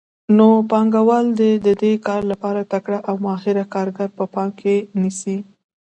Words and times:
نو 0.37 0.47
پانګوال 0.69 1.25
د 1.65 1.67
دې 1.81 1.93
کار 2.07 2.21
لپاره 2.31 2.61
تکړه 2.73 2.99
او 3.09 3.15
ماهر 3.25 3.57
کارګر 3.73 4.09
په 4.17 4.23
پام 4.33 4.49
کې 4.59 4.75
نیسي 5.01 5.37